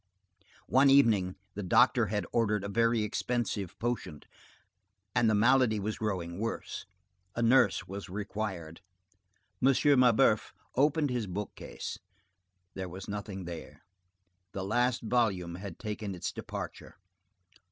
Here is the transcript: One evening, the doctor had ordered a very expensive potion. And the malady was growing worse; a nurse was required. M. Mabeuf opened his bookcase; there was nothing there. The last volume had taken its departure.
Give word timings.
One 0.65 0.89
evening, 0.89 1.35
the 1.53 1.61
doctor 1.61 2.07
had 2.07 2.25
ordered 2.33 2.63
a 2.63 2.67
very 2.69 3.03
expensive 3.03 3.77
potion. 3.77 4.21
And 5.13 5.29
the 5.29 5.35
malady 5.35 5.79
was 5.79 5.99
growing 5.99 6.39
worse; 6.39 6.87
a 7.35 7.43
nurse 7.43 7.85
was 7.87 8.09
required. 8.09 8.81
M. 9.63 9.71
Mabeuf 9.99 10.53
opened 10.75 11.11
his 11.11 11.27
bookcase; 11.27 11.99
there 12.73 12.89
was 12.89 13.07
nothing 13.07 13.45
there. 13.45 13.83
The 14.53 14.63
last 14.63 15.03
volume 15.03 15.53
had 15.53 15.77
taken 15.77 16.15
its 16.15 16.31
departure. 16.31 16.95